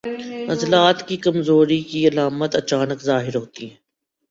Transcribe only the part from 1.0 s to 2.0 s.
کی کمزوری